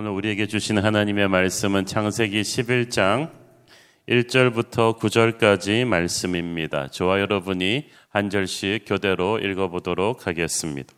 [0.00, 3.28] 오늘 우리에게 주시는 하나님의 말씀은 창세기 11장
[4.08, 6.88] 1절부터 9절까지 말씀입니다.
[6.88, 10.94] 저와 여러분이 한 절씩 교대로 읽어보도록 하겠습니다.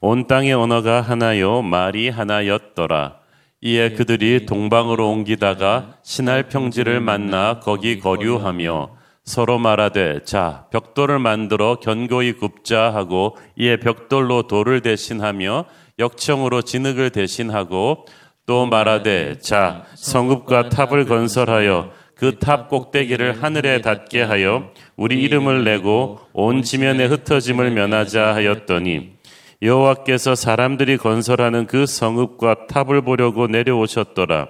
[0.00, 3.18] 온 땅의 언어가 하나요, 말이 하나였더라.
[3.60, 12.34] 이에 그들이 동방으로 옮기다가 신할 평지를 만나 거기 거류하며 서로 말하되 자 벽돌을 만들어 견고히
[12.34, 15.64] 굽자 하고 이에 벽돌로 돌을 대신하며
[15.98, 18.06] 역청으로 진흙을 대신하고
[18.46, 26.20] 또 말하되 자 성읍과 탑을 건설하여 그 탑 꼭대기를 하늘에 닿게 하여 우리 이름을 내고
[26.32, 29.16] 온 지면에 흩어짐을 면하자 하였더니
[29.62, 34.48] 여호와께서 사람들이 건설하는 그 성읍과 탑을 보려고 내려오셨더라.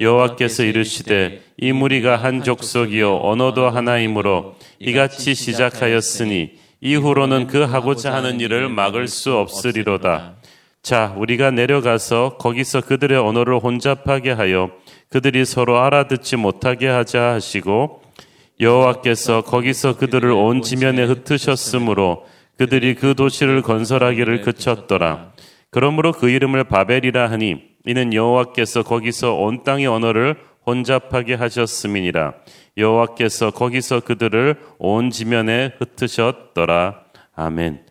[0.00, 8.68] 여호와께서 이르시되 이 무리가 한 족속이요 언어도 하나이므로 이같이 시작하였으니 이후로는 그 하고자 하는 일을
[8.68, 10.34] 막을 수 없으리로다.
[10.84, 14.70] 자, 우리가 내려가서 거기서 그들의 언어를 혼잡하게 하여
[15.08, 18.02] 그들이 서로 알아듣지 못하게 하자 하시고
[18.60, 22.26] 여호와께서 거기서 그들을 온 지면에 흩으셨으므로
[22.58, 25.32] 그들이 그 도시를 건설하기를 그쳤더라.
[25.70, 32.34] 그러므로 그 이름을 바벨이라 하니 이는 여호와께서 거기서 온 땅의 언어를 혼잡하게 하셨음이니라.
[32.76, 37.04] 여호와께서 거기서 그들을 온 지면에 흩으셨더라.
[37.34, 37.83] 아멘.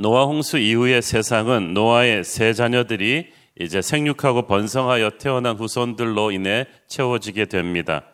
[0.00, 8.04] 노아 홍수 이후의 세상은 노아의 세 자녀들이 이제 생육하고 번성하여 태어난 후손들로 인해 채워지게 됩니다.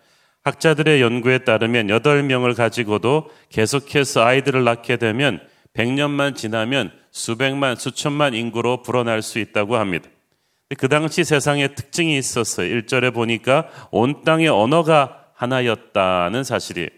[0.44, 5.40] 학자들의 연구에 따르면 8명을 가지고도 계속해서 아이들을 낳게 되면
[5.74, 10.08] 100년만 지나면 수백만, 수천만 인구로 불어날 수 있다고 합니다.
[10.78, 12.74] 그 당시 세상에 특징이 있었어요.
[12.76, 16.88] 1절에 보니까 온 땅의 언어가 하나였다는 사실이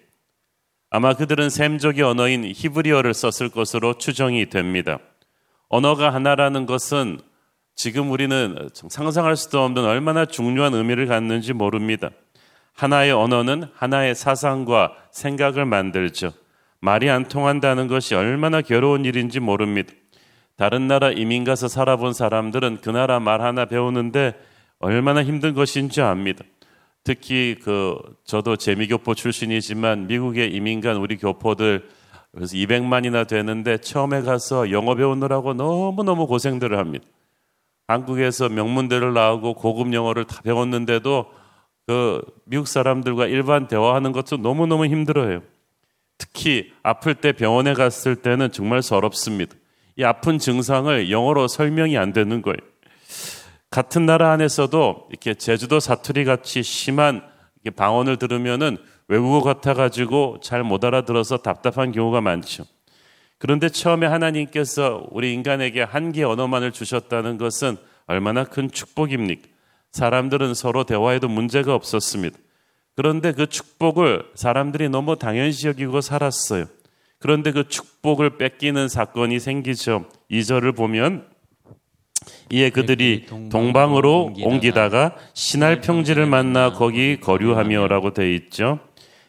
[0.90, 4.98] 아마 그들은 샘족의 언어인 히브리어를 썼을 것으로 추정이 됩니다.
[5.68, 7.18] 언어가 하나라는 것은
[7.74, 12.10] 지금 우리는 상상할 수도 없는 얼마나 중요한 의미를 갖는지 모릅니다.
[12.74, 16.32] 하나의 언어는 하나의 사상과 생각을 만들죠.
[16.80, 19.92] 말이 안 통한다는 것이 얼마나 괴로운 일인지 모릅니다.
[20.56, 24.34] 다른 나라 이민 가서 살아본 사람들은 그 나라 말 하나 배우는데
[24.78, 26.44] 얼마나 힘든 것인지 압니다.
[27.06, 31.88] 특히 그 저도 재미교포 출신이지만 미국에 이민 간 우리 교포들
[32.32, 37.06] 그래서 200만이나 되는데 처음에 가서 영어 배우느라고 너무너무 고생들을 합니다.
[37.86, 41.26] 한국에서 명문대를 나오고 고급 영어를 다 배웠는데도
[41.86, 45.42] 그 미국 사람들과 일반 대화하는 것도 너무너무 힘들어요.
[46.18, 49.54] 특히 아플 때 병원에 갔을 때는 정말 서럽습니다.
[49.96, 52.58] 이 아픈 증상을 영어로 설명이 안 되는 거예요.
[53.70, 57.22] 같은 나라 안에서도 이렇게 제주도 사투리 같이 심한
[57.74, 58.78] 방언을 들으면은
[59.08, 62.64] 외국어 같아가지고 잘 못 알아들어서 답답한 경우가 많죠.
[63.38, 69.48] 그런데 처음에 하나님께서 우리 인간에게 한 개 언어만을 주셨다는 것은 얼마나 큰 축복입니까?
[69.92, 72.38] 사람들은 서로 대화해도 문제가 없었습니다.
[72.94, 76.66] 그런데 그 축복을 사람들이 너무 당연시 여기고 살았어요.
[77.18, 80.06] 그런데 그 축복을 뺏기는 사건이 생기죠.
[80.30, 81.26] 2절을 보면
[82.50, 88.78] 이에 그들이 동방으로 옮기다가 신할 평지를 만나 거기 거류하며라고 되어 있죠.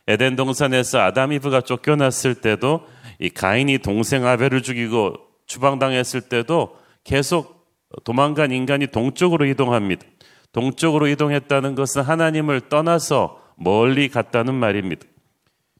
[0.07, 2.81] 에덴 동산에서 아담 이브가 쫓겨났을 때도
[3.19, 5.15] 이 가인이 동생 아벨을 죽이고
[5.47, 7.67] 추방당했을 때도 계속
[8.03, 10.05] 도망간 인간이 동쪽으로 이동합니다.
[10.51, 15.05] 동쪽으로 이동했다는 것은 하나님을 떠나서 멀리 갔다는 말입니다.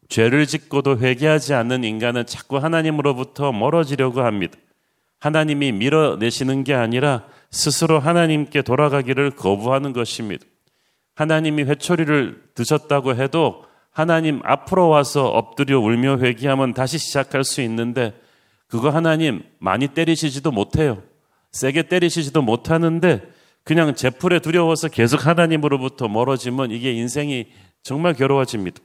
[0.10, 4.58] 죄를 짓고도 회개하지 않는 인간은 자꾸 하나님으로부터 멀어지려고 합니다.
[5.20, 10.46] 하나님이 밀어내시는 게 아니라 스스로 하나님께 돌아가기를 거부하는 것입니다.
[11.16, 18.14] 하나님이 회초리를 드셨다고 해도 하나님 앞으로 와서 엎드려 울며 회개하면 다시 시작할 수 있는데
[18.68, 21.02] 그거 하나님 많이 때리시지도 못해요.
[21.52, 23.24] 세게 때리시지도 못하는데
[23.64, 27.48] 그냥 제풀에 두려워서 계속 하나님으로부터 멀어지면 이게 인생이
[27.82, 28.82] 정말 괴로워집니다.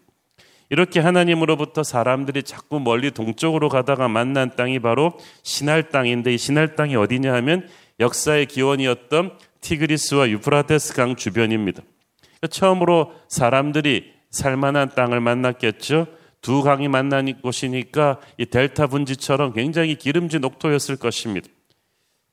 [0.72, 5.12] 이렇게 하나님으로부터 사람들이 자꾸 멀리 동쪽으로 가다가 만난 땅이 바로
[5.42, 7.68] 신할 땅인데 이 신할 땅이 어디냐 하면
[8.00, 11.82] 역사의 기원이었던 티그리스와 유프라테스 강 주변입니다.
[12.48, 16.06] 처음으로 사람들이 살만한 땅을 만났겠죠.
[16.40, 21.48] 두 강이 만난 곳이니까 이 델타 분지처럼 굉장히 기름진 녹토였을 것입니다.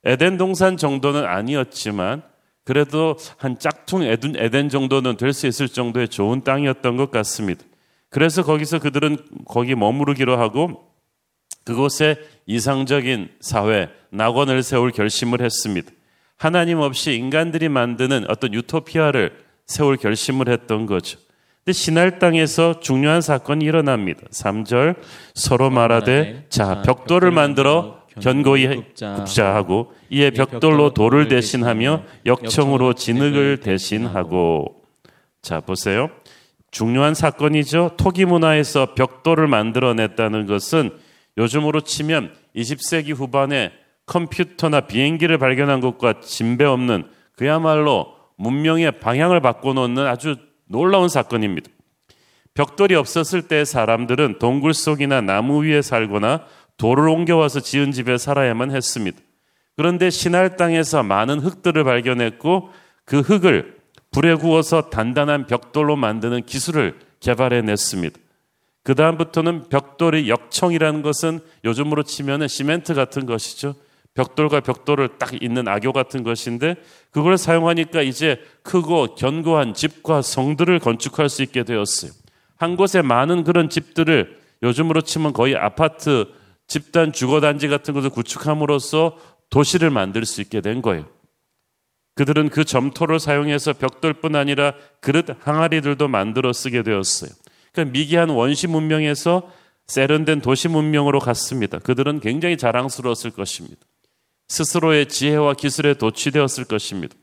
[0.05, 2.23] 에덴 동산 정도는 아니었지만
[2.63, 7.65] 그래도 한 짝퉁 에덴 정도는 될 수 있을 정도의 좋은 땅이었던 것 같습니다.
[8.09, 10.83] 그래서 거기서 그들은 거기 머무르기로 하고
[11.63, 12.17] 그곳에
[12.47, 15.91] 이상적인 사회, 낙원을 세울 결심을 했습니다.
[16.37, 19.33] 하나님 없이 인간들이 만드는 어떤 유토피아를
[19.67, 21.19] 세울 결심을 했던 거죠.
[21.63, 24.21] 근데 신할 땅에서 중요한 사건이 일어납니다.
[24.31, 24.95] 3절
[25.35, 34.81] 서로 말하되 자 벽돌을 만들어 견고히 굽자하고 이에 벽돌로 돌을 대신하며 역청으로 진흙을 대신하고
[35.41, 36.09] 자 보세요.
[36.71, 37.91] 중요한 사건이죠.
[37.97, 40.91] 토기 문화에서 벽돌을 만들어냈다는 것은
[41.37, 43.71] 요즘으로 치면 20세기 후반에
[44.05, 47.05] 컴퓨터나 비행기를 발견한 것과 진배 없는
[47.35, 50.35] 그야말로 문명의 방향을 바꿔놓는 아주
[50.65, 51.69] 놀라운 사건입니다.
[52.53, 56.45] 벽돌이 없었을 때 사람들은 동굴 속이나 나무 위에 살거나
[56.77, 59.17] 돌을 옮겨와서 지은 집에 살아야만 했습니다.
[59.75, 62.69] 그런데 신할 땅에서 많은 흙들을 발견했고
[63.05, 63.78] 그 흙을
[64.11, 68.19] 불에 구워서 단단한 벽돌로 만드는 기술을 개발해 냈습니다.
[68.83, 73.75] 그 다음부터는 벽돌의 역청이라는 것은 요즘으로 치면 시멘트 같은 것이죠.
[74.15, 76.75] 벽돌과 벽돌을 딱 있는 악교 같은 것인데
[77.11, 82.11] 그걸 사용하니까 이제 크고 견고한 집과 성들을 건축할 수 있게 되었어요.
[82.57, 86.25] 한 곳에 많은 그런 집들을 요즘으로 치면 거의 아파트
[86.67, 89.17] 집단 주거 단지 같은 것을 구축함으로써
[89.49, 91.05] 도시를 만들 수 있게 된 거예요.
[92.19, 97.29] 그들은 그 점토를 사용해서 벽돌뿐 아니라 그릇 항아리들도 만들어 쓰게 되었어요.
[97.71, 99.49] 그러니까 미개한 원시 문명에서
[99.87, 101.79] 세련된 도시 문명으로 갔습니다.
[101.79, 103.77] 그들은 굉장히 자랑스러웠을 것입니다.
[104.49, 107.15] 스스로의 지혜와 기술에 도취되었을 것입니다.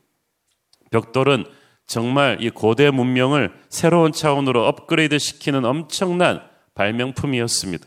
[0.89, 1.45] 벽돌은
[1.85, 6.41] 정말 이 고대 문명을 새로운 차원으로 업그레이드 시키는 엄청난
[6.73, 7.85] 발명품이었습니다.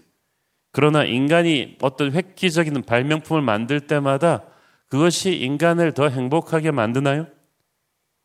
[0.71, 4.45] 그러나 인간이 어떤 획기적인 발명품을 만들 때마다
[4.91, 7.27] 그것이 인간을 더 행복하게 만드나요?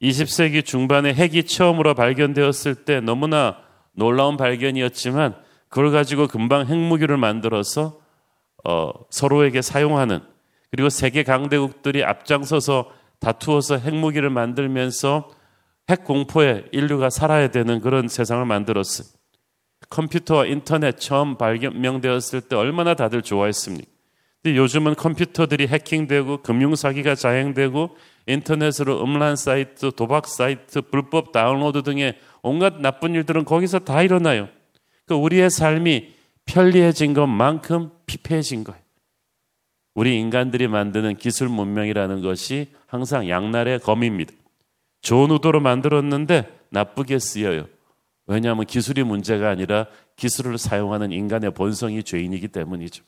[0.01, 3.57] 20세기 중반에 핵이 처음으로 발견되었을 때 너무나
[3.93, 5.35] 놀라운 발견이었지만
[5.69, 7.99] 그걸 가지고 금방 핵무기를 만들어서
[8.65, 10.19] 어, 서로에게 사용하는
[10.71, 15.29] 그리고 세계 강대국들이 앞장서서 다투어서 핵무기를 만들면서
[15.89, 19.07] 핵 공포에 인류가 살아야 되는 그런 세상을 만들었어요.
[19.89, 23.94] 컴퓨터와 인터넷 처음 발명되었을 때 얼마나 다들 좋아했습니까?
[24.45, 27.97] 근데 요즘은 컴퓨터들이 해킹되고 금융사기가 자행되고
[28.27, 34.47] 인터넷으로 음란 사이트, 도박 사이트, 불법 다운로드 등의 온갖 나쁜 일들은 거기서 다 일어나요.
[35.07, 36.13] 그 우리의 삶이
[36.45, 38.79] 편리해진 것만큼 피폐해진 거예요.
[39.95, 44.31] 우리 인간들이 만드는 기술 문명이라는 것이 항상 양날의 검입니다.
[45.01, 47.65] 좋은 의도로 만들었는데 나쁘게 쓰여요.
[48.27, 49.87] 왜냐하면 기술이 문제가 아니라
[50.17, 53.03] 기술을 사용하는 인간의 본성이 죄인이기 때문이죠.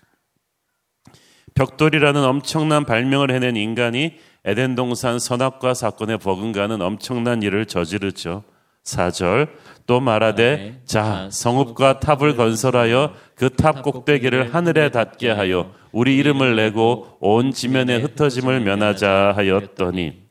[1.57, 4.13] 벽돌이라는 엄청난 발명을 해낸 인간이
[4.45, 8.43] 에덴 동산 선악과 사건에 버금가는 엄청난 일을 저지르죠.
[8.83, 9.49] 4절
[9.87, 17.17] 또 말하되 자 성읍과 탑을 건설하여 그 탑 꼭대기를 하늘에 닿게 하여 우리 이름을 내고
[17.19, 20.27] 온 지면에 흩어짐을 면하자 하였더니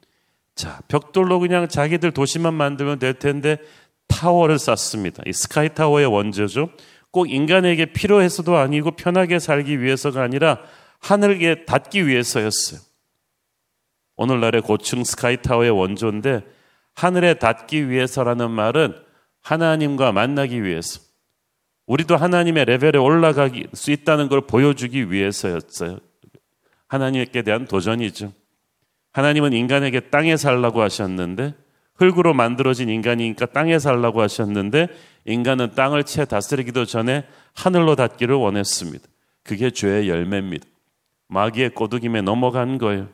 [0.54, 3.58] 자 벽돌로 그냥 자기들 도시만 만들면 될 텐데
[4.06, 5.24] 타워를 쌓습니다.
[5.26, 6.70] 이 sky tower의 원조죠.
[7.10, 10.60] 꼭 인간에게 필요해서도 아니고 편하게 살기 위해서가 아니라
[11.06, 12.80] 하늘에 닿기 위해서였어요.
[14.16, 16.44] 오늘날의 고층 스카이 타워의 원조인데
[16.94, 18.96] 하늘에 닿기 위해서라는 말은
[19.40, 21.00] 하나님과 만나기 위해서.
[21.86, 26.00] 우리도 하나님의 레벨에 올라갈 수 있다는 걸 보여주기 위해서였어요.
[26.88, 28.32] 하나님께 대한 도전이죠.
[29.12, 31.54] 하나님은 인간에게 땅에 살라고 하셨는데
[31.94, 34.88] 흙으로 만들어진 인간이니까 땅에 살라고 하셨는데
[35.24, 39.06] 인간은 땅을 채 다스리기도 전에 하늘로 닿기를 원했습니다.
[39.44, 40.66] 그게 죄의 열매입니다.
[41.28, 43.08] 마귀의 꼬드김에 넘어간 거예요.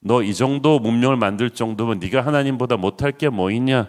[0.00, 3.88] 너 이 정도 문명을 만들 정도면 네가 하나님보다 못할 게 뭐 있냐?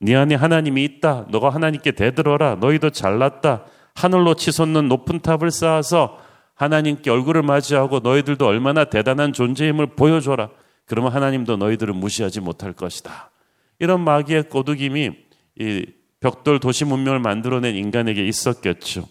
[0.00, 1.26] 네 안에 하나님이 있다.
[1.30, 2.56] 너가 하나님께 대들어라.
[2.56, 3.64] 너희도 잘났다.
[3.94, 6.18] 하늘로 치솟는 높은 탑을 쌓아서
[6.54, 10.50] 하나님께 얼굴을 맞이하고 너희들도 얼마나 대단한 존재임을 보여줘라.
[10.86, 13.30] 그러면 하나님도 너희들을 무시하지 못할 것이다.
[13.78, 15.10] 이런 마귀의 꼬드김이
[15.58, 15.86] 이
[16.20, 19.04] 벽돌 도시 문명을 만들어낸 인간에게 있었겠죠.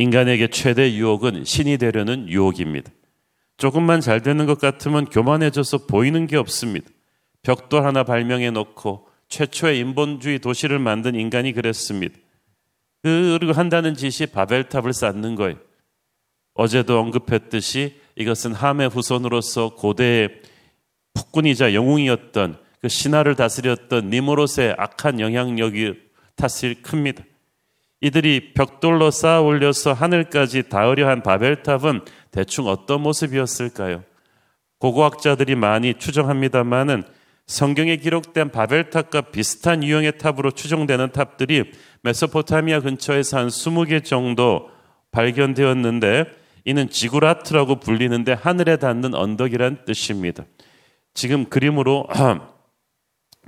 [0.00, 2.90] 인간에게 최대 유혹은 신이 되려는 유혹입니다.
[3.58, 6.88] 조금만 잘 되는 것 같으면 교만해져서 보이는 게 없습니다.
[7.42, 12.16] 벽돌 하나 발명해 놓고 최초의 인본주의 도시를 만든 인간이 그랬습니다.
[13.02, 15.56] 그리고 한다는 짓이 바벨탑을 쌓는 거예요.
[16.54, 20.30] 어제도 언급했듯이 이것은 함의 후손으로서 고대의
[21.12, 25.92] 폭군이자 영웅이었던 그 신하를 다스렸던 니모롯의 악한 영향력이
[26.36, 27.22] 탓이 큽니다.
[28.00, 34.02] 이들이 벽돌로 쌓아 올려서 하늘까지 닿으려 한 바벨탑은 대충 어떤 모습이었을까요?
[34.78, 37.04] 고고학자들이 많이 추정합니다만은
[37.46, 44.70] 성경에 기록된 바벨탑과 비슷한 유형의 탑으로 추정되는 탑들이 메소포타미아 근처에서 한 20개 정도
[45.10, 46.26] 발견되었는데
[46.64, 50.44] 이는 지구라트라고 불리는데 하늘에 닿는 언덕이란 뜻입니다.
[51.12, 52.06] 지금 그림으로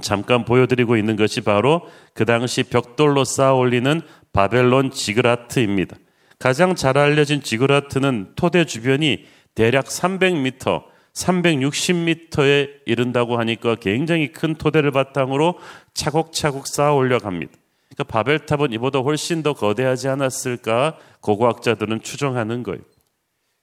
[0.00, 1.82] 잠깐 보여드리고 있는 것이 바로
[2.14, 4.00] 그 당시 벽돌로 쌓아 올리는
[4.32, 5.96] 바벨론 지그라트입니다.
[6.38, 10.82] 가장 잘 알려진 지그라트는 토대 주변이 대략 300m,
[11.14, 15.58] 360m에 이른다고 하니까 굉장히 큰 토대를 바탕으로
[15.94, 17.52] 차곡차곡 쌓아 올려갑니다.
[17.90, 22.80] 그러니까 바벨탑은 이보다 훨씬 더 거대하지 않았을까 고고학자들은 추정하는 거예요.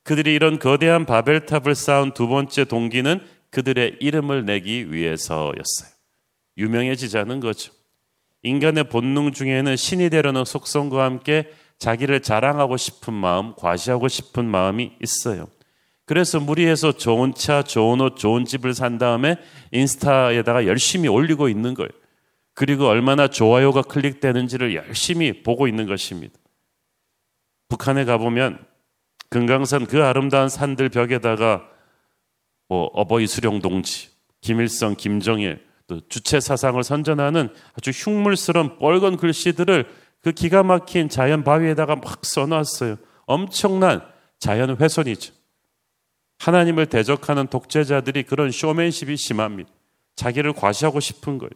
[0.03, 3.19] 그들이 이런 거대한 바벨탑을 쌓은 두 번째 동기는
[3.49, 5.98] 그들의 이름을 내기 위해서였어요.
[6.59, 7.73] 유명해지자는 거죠.
[8.43, 15.47] 인간의 본능 중에는 신이 되려는 속성과 함께 자기를 자랑하고 싶은 마음, 과시하고 싶은 마음이 있어요.
[16.05, 19.37] 그래서 무리해서 좋은 차, 좋은 옷, 좋은 집을 산 다음에
[19.71, 21.89] 인스타에다가 열심히 올리고 있는 거예요.
[22.53, 26.33] 그리고 얼마나 좋아요가 클릭되는지를 열심히 보고 있는 것입니다.
[27.69, 28.65] 북한에 가보면
[29.29, 31.69] 금강산 그 아름다운 산들 벽에다가
[32.67, 34.09] 뭐 어버이 수령 동지,
[34.41, 39.89] 김일성, 김정일, 또 주체 사상을 선전하는 아주 흉물스러운 뻘건 글씨들을
[40.21, 42.97] 그 기가 막힌 자연 바위에다가 막 써놨어요.
[43.25, 44.01] 엄청난
[44.37, 45.33] 자연 훼손이죠.
[46.37, 49.69] 하나님을 대적하는 독재자들이 그런 쇼맨십이 심합니다.
[50.15, 51.49] 자기를 과시하고 싶은 거예요.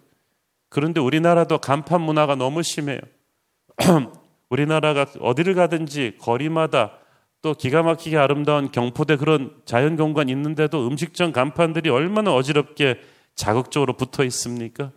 [0.69, 2.99] 그런데 우리나라도 간판 문화가 너무 심해요.
[4.49, 6.97] 우리나라가 어디를 가든지 거리마다
[7.43, 12.99] 또 기가 막히게 아름다운 경포대 그런 자연 경관 있는데도 음식점 간판들이 얼마나 어지럽게
[13.35, 14.91] 자극적으로 붙어 있습니까?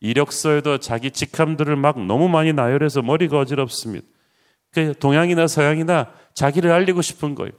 [0.00, 4.06] 이력서에도 자기 직함들을 막 너무 많이 나열해서 머리가 어지럽습니다.
[4.70, 7.52] 그 동양이나 서양이나 자기를 알리고 싶은 거예요.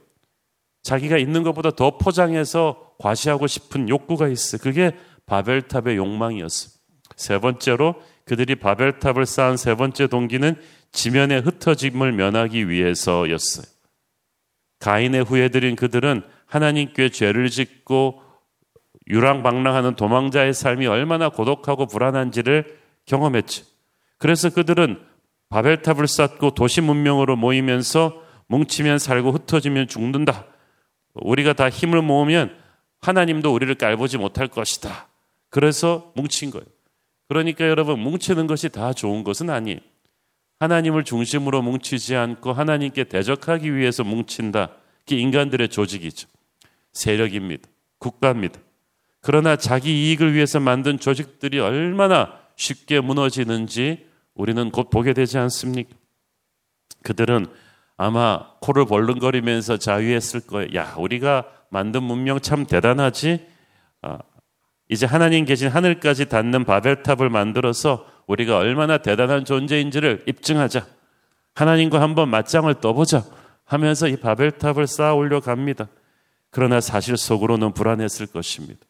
[0.82, 4.58] 자기가 있는 것보다 더 포장해서 과시하고 싶은 욕구가 있어.
[4.58, 4.96] 그게
[5.26, 6.72] 바벨탑의 욕망이었어요.
[7.16, 10.56] 세 번째로 그들이 바벨탑을 쌓은 세 번째 동기는
[10.92, 13.66] 지면의 흩어짐을 면하기 위해서였어요.
[14.78, 18.22] 가인의 후예들인 그들은 하나님께 죄를 짓고
[19.08, 23.64] 유랑방랑하는 도망자의 삶이 얼마나 고독하고 불안한지를 경험했죠.
[24.18, 25.00] 그래서 그들은
[25.48, 30.46] 바벨탑을 쌓고 도시 문명으로 모이면서 뭉치면 살고 흩어지면 죽는다.
[31.14, 32.56] 우리가 다 힘을 모으면
[33.00, 35.08] 하나님도 우리를 깔보지 못할 것이다.
[35.48, 36.66] 그래서 뭉친 거예요.
[37.28, 39.78] 그러니까 여러분 뭉치는 것이 다 좋은 것은 아니에요.
[40.60, 44.70] 하나님을 중심으로 뭉치지 않고 하나님께 대적하기 위해서 뭉친다.
[45.00, 46.28] 그게 인간들의 조직이죠.
[46.92, 47.68] 세력입니다.
[47.98, 48.60] 국가입니다.
[49.20, 55.94] 그러나 자기 이익을 위해서 만든 조직들이 얼마나 쉽게 무너지는지 우리는 곧 보게 되지 않습니까?
[57.02, 57.46] 그들은
[57.96, 60.74] 아마 코를 벌렁거리면서 자유했을 거예요.
[60.74, 63.46] 야, 우리가 만든 문명 참 대단하지?
[64.02, 64.18] 아,
[64.88, 70.86] 이제 하나님 계신 하늘까지 닿는 바벨탑을 만들어서 우리가 얼마나 대단한 존재인지를 입증하자.
[71.54, 73.24] 하나님과 한번 맞짱을 떠보자.
[73.64, 75.88] 하면서 이 바벨탑을 쌓아 올려 갑니다.
[76.50, 78.80] 그러나 사실 속으로는 불안했을 것입니다.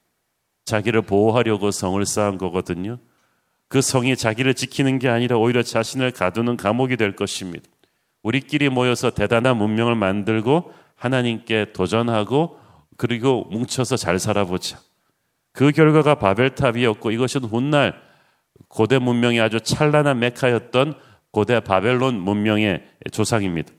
[0.70, 2.98] 자기를 보호하려고 성을 쌓은 거거든요.
[3.68, 7.68] 그 성이 자기를 지키는 게 아니라 오히려 자신을 가두는 감옥이 될 것입니다.
[8.22, 12.58] 우리끼리 모여서 대단한 문명을 만들고 하나님께 도전하고
[12.96, 14.78] 그리고 뭉쳐서 잘 살아보자.
[15.52, 18.00] 그 결과가 바벨탑이었고 이것은 훗날
[18.68, 20.94] 고대 문명이 아주 찬란한 메카였던
[21.32, 23.72] 고대 바벨론 문명의 조상입니다.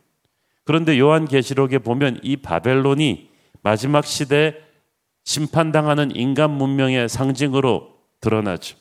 [0.65, 3.29] 그런데 요한계시록에 보면 이 바벨론이
[3.62, 4.55] 마지막 시대
[5.23, 8.77] 심판당하는 인간 문명의 상징으로 드러나죠.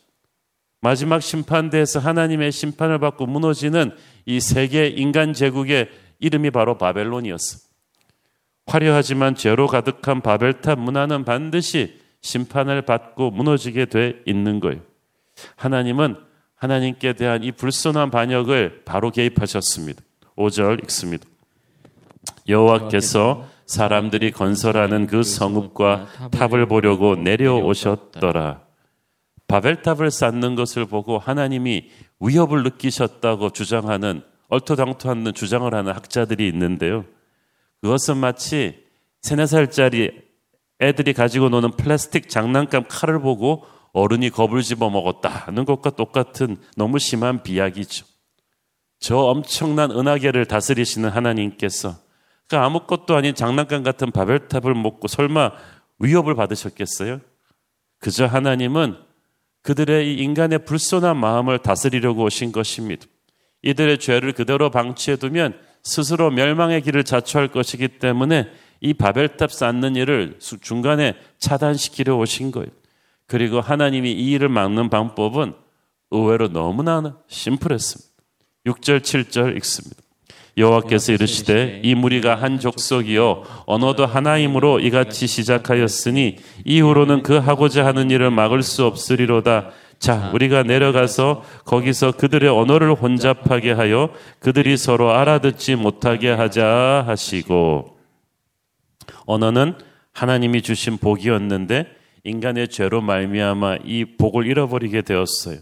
[0.81, 3.93] 마지막 심판대에서 하나님의 심판을 받고 무너지는
[4.25, 7.59] 이 세계 인간 제국의 이름이 바로 바벨론이었어.
[8.67, 14.81] 화려하지만 죄로 가득한 바벨탑 문화는 반드시 심판을 받고 무너지게 돼 있는 거예요.
[15.57, 16.17] 하나님은
[16.55, 20.03] 하나님께 대한 이 불순한 반역을 바로 개입하셨습니다.
[20.37, 21.27] 5절 읽습니다.
[22.49, 28.63] 여호와께서 사람들이 건설하는 그 성읍과 탑을 보려고 내려오셨더라.
[29.47, 37.05] 바벨탑을 쌓는 것을 보고 하나님이 위협을 느끼셨다고 주장하는 얼토당토하는 주장을 하는 학자들이 있는데요.
[37.81, 38.85] 그것은 마치
[39.23, 40.11] 세네 살짜리
[40.81, 47.45] 애들이 가지고 노는 플라스틱 장난감 칼을 보고 어른이 겁을 집어 먹었다는 것과 똑같은 너무 심한
[47.45, 48.05] 비약이죠.
[48.99, 52.10] 저 엄청난 은하계를 다스리시는 하나님께서
[52.51, 55.53] 그 아무것도 아닌 장난감 같은 바벨탑을 먹고 설마
[56.01, 57.21] 위협을 받으셨겠어요?
[58.01, 58.97] 그저 하나님은
[59.63, 63.07] 그들의 이 인간의 불손한 마음을 다스리려고 오신 것입니다.
[63.63, 71.15] 이들의 죄를 그대로 방치해두면 스스로 멸망의 길을 자초할 것이기 때문에 이 바벨탑 쌓는 일을 중간에
[71.39, 72.71] 차단시키려 오신 거예요.
[73.27, 75.55] 그리고 하나님이 이 일을 막는 방법은
[76.11, 78.11] 의외로 너무나 심플했습니다.
[78.67, 80.00] 6절, 7절 읽습니다.
[80.57, 83.45] 여호와께서 이르시되 이 무리가 한 족속이요.
[83.67, 89.71] 언어도 하나임으로 이같이 시작하였으니 이후로는 그 하고자 하는 일을 막을 수 없으리로다.
[89.99, 97.99] 자, 우리가 내려가서 거기서 그들의 언어를 혼잡하게 하여 그들이 서로 알아듣지 못하게 하자 하시고
[99.27, 99.75] 언어는
[100.13, 101.87] 하나님이 주신 복이었는데
[102.25, 105.59] 인간의 죄로 말미암아 이 복을 잃어버리게 되었어요.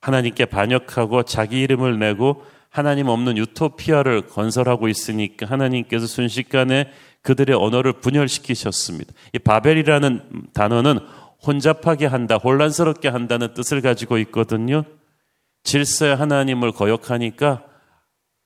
[0.00, 9.12] 하나님께 반역하고 자기 이름을 내고 하나님 없는 유토피아를 건설하고 있으니까 하나님께서 순식간에 그들의 언어를 분열시키셨습니다.
[9.34, 10.98] 이 바벨이라는 단어는
[11.46, 14.84] 혼잡하게 한다, 혼란스럽게 한다는 뜻을 가지고 있거든요.
[15.64, 17.62] 질서의 하나님을 거역하니까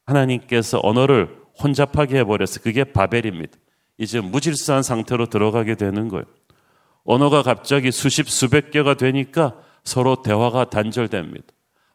[0.06, 1.30] 하나님께서 언어를
[1.62, 3.56] 혼잡하게 해버려서 그게 바벨입니다.
[3.96, 6.24] 이제 무질서한 상태로 들어가게 되는 거예요.
[7.04, 9.54] 언어가 갑자기 수십, 수백 개가 되니까
[9.84, 11.46] 서로 대화가 단절됩니다.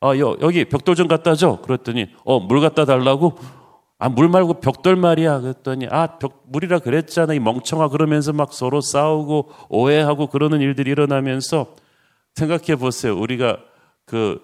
[0.02, 1.62] 아, 여, 여기 벽돌 좀 갖다 줘.
[1.62, 3.38] 그랬더니, 어, 물 갖다 달라고?
[4.00, 5.42] 아, 물 말고 벽돌 말이야.
[5.42, 7.36] 그랬더니, 아, 벽, 물이라 그랬잖아.
[7.36, 7.90] 이 멍청아.
[7.90, 11.76] 그러면서 막 서로 싸우고 오해하고 그러는 일들이 일어나면서
[12.34, 13.16] 생각해 보세요.
[13.16, 13.60] 우리가
[14.06, 14.42] 그,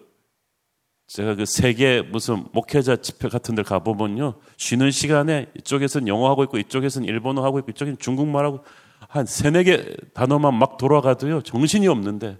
[1.07, 4.35] 제가 그 세계 무슨 목회자 집회 같은 데 가보면요.
[4.57, 8.63] 쉬는 시간에 이쪽에서는 영어 하고 있고 이쪽에서는 일본어 하고 있고 이쪽에는 중국말 하고
[9.07, 11.41] 한 세네 개 단어만 막 돌아가도요.
[11.43, 12.37] 정신이 없는데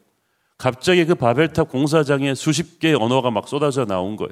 [0.58, 4.32] 갑자기 그 바벨탑 공사장에 수십 개의 언어가 막 쏟아져 나온 거예요.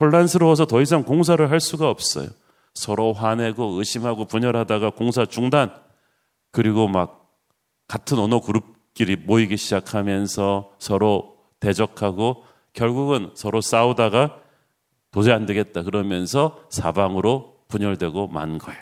[0.00, 2.28] 혼란스러워서 더 이상 공사를 할 수가 없어요.
[2.74, 5.72] 서로 화내고 의심하고 분열하다가 공사 중단.
[6.50, 7.38] 그리고 막
[7.88, 14.40] 같은 언어 그룹끼리 모이기 시작하면서 서로 대적하고 결국은 서로 싸우다가
[15.10, 18.80] 도저히 안 되겠다 그러면서 사방으로 분열되고 만 거예요.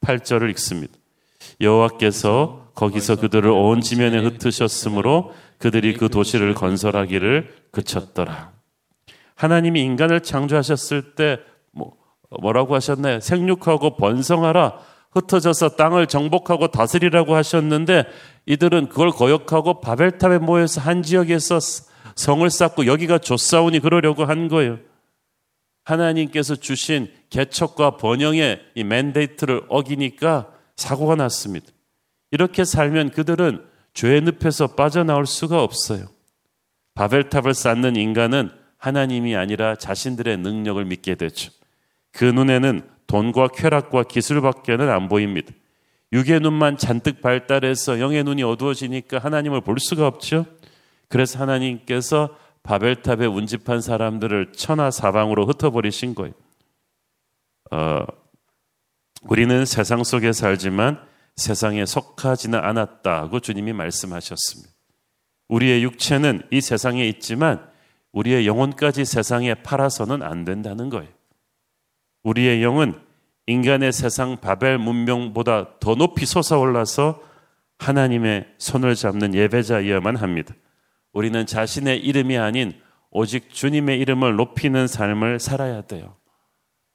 [0.00, 0.94] 8절을 읽습니다.
[1.60, 8.52] 여호와께서 거기서 그들을 온 지면에 흩으셨으므로 그들이 그 도시를 건설하기를 그쳤더라.
[9.34, 11.38] 하나님이 인간을 창조하셨을 때
[11.72, 11.96] 뭐,
[12.40, 13.20] 뭐라고 하셨나요?
[13.20, 14.78] 생육하고 번성하라.
[15.12, 18.04] 흩어져서 땅을 정복하고 다스리라고 하셨는데
[18.44, 21.58] 이들은 그걸 거역하고 바벨탑에 모여서 한 지역에서
[22.14, 24.78] 성을 쌓고 여기가 좋사오니 그러려고 한 거예요.
[25.84, 31.66] 하나님께서 주신 개척과 번영의 이 맨데이트를 어기니까 사고가 났습니다.
[32.30, 33.64] 이렇게 살면 그들은
[33.96, 36.06] 죄의 늪에서 빠져나올 수가 없어요.
[36.94, 41.50] 바벨탑을 쌓는 인간은 하나님이 아니라 자신들의 능력을 믿게 되죠.
[42.12, 45.52] 그 눈에는 돈과 쾌락과 기술밖에는 안 보입니다.
[46.12, 50.44] 육의 눈만 잔뜩 발달해서 영의 눈이 어두워지니까 하나님을 볼 수가 없죠.
[51.08, 56.34] 그래서 하나님께서 바벨탑에 운집한 사람들을 천하 사방으로 흩어버리신 거예요.
[57.70, 58.04] 어,
[59.22, 61.00] 우리는 세상 속에 살지만
[61.36, 64.72] 세상에 속하지는 않았다고 주님이 말씀하셨습니다.
[65.48, 67.66] 우리의 육체는 이 세상에 있지만
[68.12, 71.10] 우리의 영혼까지 세상에 팔아서는 안 된다는 거예요.
[72.24, 72.94] 우리의 영은
[73.46, 77.22] 인간의 세상 바벨 문명보다 더 높이 솟아올라서
[77.78, 80.54] 하나님의 손을 잡는 예배자여야만 합니다.
[81.12, 82.74] 우리는 자신의 이름이 아닌
[83.10, 86.16] 오직 주님의 이름을 높이는 삶을 살아야 돼요.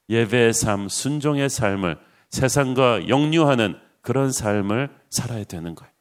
[0.08, 1.96] 예배의 삶, 순종의 삶을
[2.30, 5.92] 세상과 영유하는 그런 삶을 살아야 되는 거예요.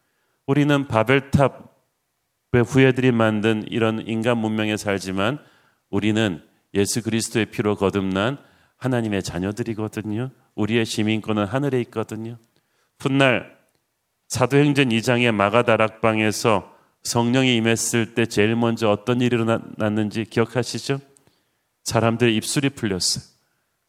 [0.48, 5.40] 우리는 바벨탑의 후예들이 만든 이런 인간 문명에 살지만
[5.90, 8.38] 우리는 예수 그리스도의 피로 거듭난
[8.78, 10.32] 하나님의 자녀들이거든요.
[10.56, 12.38] 우리의 시민권은 하늘에 있거든요.
[13.00, 13.58] 훗날
[14.28, 21.00] 사도행전 2장의 마가다락방에서 성령이 임했을 때 제일 먼저 어떤 일이 일어났는지 기억하시죠?
[21.84, 23.24] 사람들의 입술이 풀렸어요.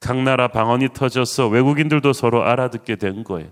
[0.00, 3.50] 각 나라 방언이 터져서 외국인들도 서로 알아듣게 된 거예요.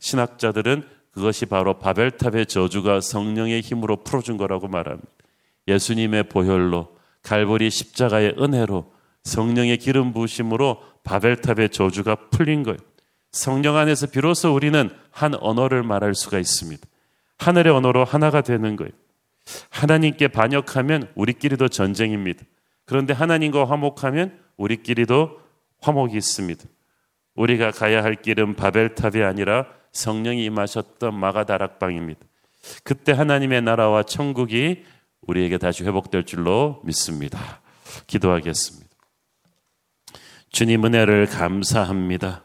[0.00, 5.08] 신학자들은 그것이 바로 바벨탑의 저주가 성령의 힘으로 풀어준 거라고 말합니다.
[5.68, 12.78] 예수님의 보혈로 갈보리 십자가의 은혜로 성령의 기름 부으심으로 바벨탑의 저주가 풀린 거예요.
[13.30, 16.86] 성령 안에서 비로소 우리는 한 언어를 말할 수가 있습니다.
[17.38, 18.92] 하늘의 언어로 하나가 되는 거예요.
[19.70, 22.44] 하나님께 반역하면 우리끼리도 전쟁입니다.
[22.84, 25.40] 그런데 하나님과 화목하면 우리끼리도
[25.80, 26.64] 화목이 있습니다.
[27.34, 32.20] 우리가 가야 할 길은 바벨탑이 아니라 성령이 임하셨던 마가다락방입니다.
[32.82, 34.84] 그때 하나님의 나라와 천국이
[35.22, 37.60] 우리에게 다시 회복될 줄로 믿습니다.
[38.06, 38.88] 기도하겠습니다.
[40.50, 42.44] 주님 은혜를 감사합니다.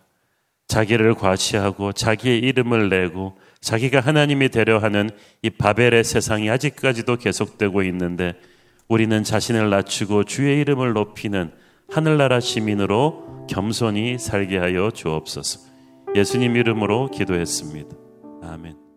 [0.68, 5.10] 자기를 과시하고 자기의 이름을 내고 자기가 하나님이 되려 하는
[5.42, 8.34] 이 바벨의 세상이 아직까지도 계속되고 있는데
[8.88, 11.52] 우리는 자신을 낮추고 주의 이름을 높이는
[11.92, 15.68] 하늘나라 시민으로 겸손히 살게 하여 주옵소서.
[16.16, 17.96] 예수님 이름으로 기도했습니다.
[18.44, 18.89] 아멘.